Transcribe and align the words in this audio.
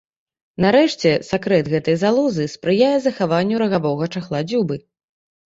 Нарэшце, 0.63 1.11
сакрэт 1.31 1.65
гэтай 1.73 1.95
залозы 2.05 2.47
спрыяе 2.55 2.97
захаванню 3.05 3.61
рагавога 3.65 4.11
чахла 4.13 4.43
дзюбы. 4.49 4.75